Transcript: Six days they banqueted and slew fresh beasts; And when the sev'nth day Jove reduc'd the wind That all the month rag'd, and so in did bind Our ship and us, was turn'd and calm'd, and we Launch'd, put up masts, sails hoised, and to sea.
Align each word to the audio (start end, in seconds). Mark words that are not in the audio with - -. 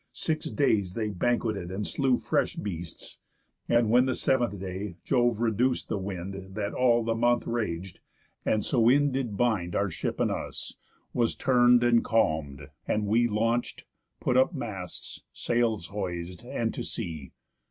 Six 0.13 0.49
days 0.49 0.95
they 0.95 1.09
banqueted 1.09 1.69
and 1.69 1.85
slew 1.85 2.17
fresh 2.17 2.55
beasts; 2.55 3.19
And 3.69 3.91
when 3.91 4.07
the 4.07 4.15
sev'nth 4.15 4.57
day 4.59 4.95
Jove 5.03 5.37
reduc'd 5.39 5.89
the 5.89 5.99
wind 5.99 6.55
That 6.55 6.73
all 6.73 7.03
the 7.03 7.13
month 7.13 7.45
rag'd, 7.45 7.99
and 8.43 8.65
so 8.65 8.89
in 8.89 9.11
did 9.11 9.37
bind 9.37 9.75
Our 9.75 9.91
ship 9.91 10.19
and 10.19 10.31
us, 10.31 10.73
was 11.13 11.35
turn'd 11.35 11.83
and 11.83 12.03
calm'd, 12.03 12.69
and 12.87 13.05
we 13.05 13.27
Launch'd, 13.27 13.83
put 14.19 14.37
up 14.37 14.55
masts, 14.55 15.21
sails 15.33 15.89
hoised, 15.89 16.43
and 16.45 16.73
to 16.73 16.83
sea. 16.83 17.31